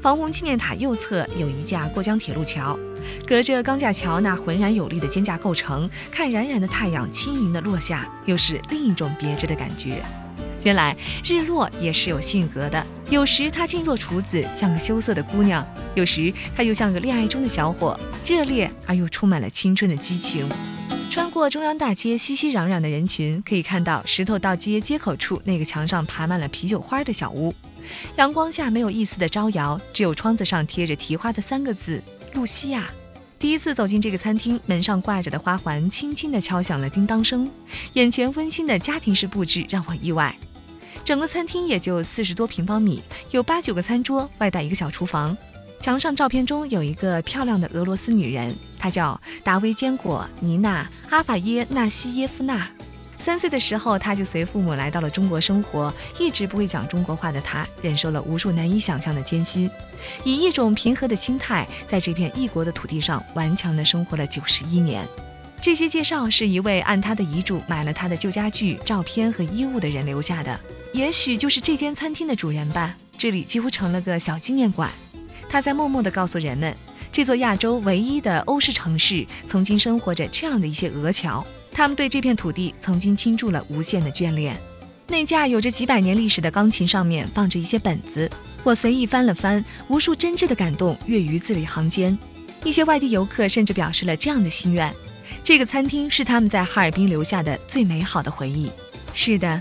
[0.00, 2.78] 防洪纪念塔右侧有一架过江铁路桥，
[3.26, 10.02] 隔着钢架桥那浑然有力的肩架构成，看冉冉的太阳轻盈的落下，又是另一种别致的感觉。
[10.64, 15.62] 原来日落也是有性格的，有时它静若处子，像个羞涩的姑娘；
[15.94, 20.48] 有时它又像个恋爱中的小伙，热烈而又充满了青春的激情。
[21.10, 27.54] 穿过中央大街，熙熙攘攘的人群，可以看到石头道街街口处那个墙上爬满了啤酒花的小屋。
[28.16, 32.02] 阳光下没有一丝的招摇，只有窗子上贴着提花的三个字
[32.34, 32.90] “露西亚”。
[33.38, 37.50] 第一次走进这个餐厅，门上挂着的花环轻轻地敲响了叮当声。
[37.94, 40.34] 眼前温馨的家庭式布置让我意外。
[41.02, 45.36] 整个餐厅也就四十多平方米，有八九个餐桌，外带一个小厨房。
[45.80, 52.68] 墙上照片中有一个漂亮的俄罗斯女人，她叫达维坚果尼娜·阿法耶纳西耶夫娜。
[53.20, 55.92] 三岁的时候，他就随父母来到了中国生活。
[56.18, 59.70] 一直不会讲中国话的他，忍受了无数难以想象的艰辛，
[60.24, 65.06] 以一种平和的心态，在这片异国的土地上顽强地生活了九十一年。
[65.60, 70.58] 这些介绍是一位按他的遗嘱买了他的旧家具、照片和衣物的人留下的，
[70.94, 72.96] 也许就是这间餐厅的主人吧。
[73.18, 74.90] 这里几乎成了个小纪念馆。
[75.46, 76.74] 他在默默地告诉人们，
[77.12, 81.46] 这座亚洲唯一的欧式城市，曾经生活着这样的一些俄侨。
[81.72, 84.56] 他们对这片土地曾经倾注了无限的眷恋。
[85.06, 88.30] 那架有着几百年历史的钢琴上面放着一些本子，
[88.62, 92.16] 我随意翻了翻，无数真挚的感动跃于字里行间。
[92.62, 94.94] 一些外地游客甚至表示了这样的心愿：
[95.42, 98.70] 这个餐厅是他们在哈尔滨留下的最美好的回忆。
[99.12, 99.60] 是的，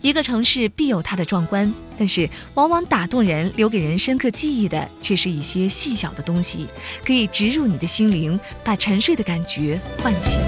[0.00, 6.66] 一个城市必有它的壮观，但是往往打动人、留给人深刻记忆的，却是一些细小的东西，
[7.04, 10.40] 可以植入你的心灵，把沉睡的感觉唤醒。